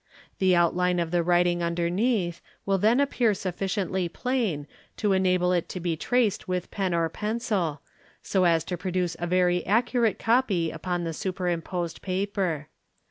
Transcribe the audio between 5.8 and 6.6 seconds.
traced